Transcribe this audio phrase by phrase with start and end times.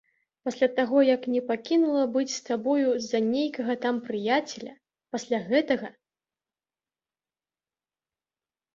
[0.47, 4.73] Пасля таго як не пакінула быць з табою за нейкага там прыяцеля,
[5.15, 5.95] пасля гэтага?